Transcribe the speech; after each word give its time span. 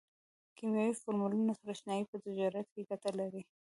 د 0.47 0.49
کیمیاوي 0.57 0.95
فورمولونو 1.01 1.53
سره 1.59 1.69
اشنایي 1.75 2.05
په 2.09 2.17
تجارت 2.25 2.67
کې 2.73 2.87
ګټه 2.89 3.11
لري. 3.19 3.41